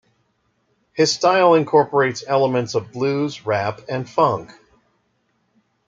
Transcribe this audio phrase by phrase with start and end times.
[0.93, 4.51] His style incorporates elements of blues, rap and funk.